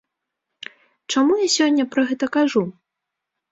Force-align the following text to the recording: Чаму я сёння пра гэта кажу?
Чаму 1.13 1.37
я 1.45 1.51
сёння 1.57 1.87
пра 1.93 2.07
гэта 2.09 2.33
кажу? 2.39 2.67